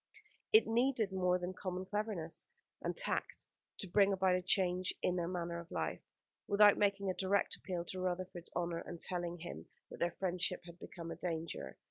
[0.51, 2.47] It needed more than common cleverness
[2.81, 3.45] and tact
[3.77, 6.01] to bring about a change in their manner of life,
[6.47, 10.79] without making a direct appeal to Rutherford's honour and telling him that their friendship had
[10.79, 11.77] become a danger.